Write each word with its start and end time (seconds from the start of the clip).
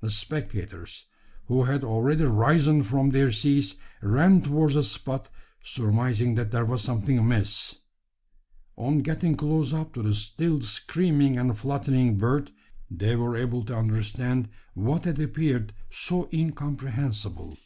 The 0.00 0.10
spectators, 0.10 1.06
who 1.46 1.62
had 1.62 1.84
already 1.84 2.24
risen 2.24 2.82
from 2.82 3.10
their 3.10 3.30
seats, 3.30 3.76
ran 4.02 4.40
towards 4.42 4.74
the 4.74 4.82
spot 4.82 5.28
surmising 5.62 6.34
that 6.34 6.50
there 6.50 6.64
was 6.64 6.82
something 6.82 7.16
amiss. 7.16 7.76
On 8.74 8.98
getting 8.98 9.36
close 9.36 9.72
up 9.72 9.94
to 9.94 10.02
the 10.02 10.12
still 10.12 10.60
screaming 10.60 11.38
and 11.38 11.56
fluttering 11.56 12.18
bird, 12.18 12.50
they 12.90 13.14
were 13.14 13.36
able 13.36 13.64
to 13.66 13.76
understand 13.76 14.48
what 14.74 15.04
had 15.04 15.20
appeared 15.20 15.72
so 15.88 16.28
incomprehensible. 16.32 17.56